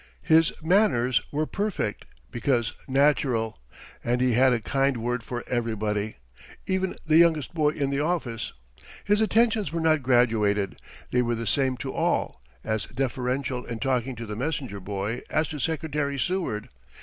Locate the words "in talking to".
13.63-14.25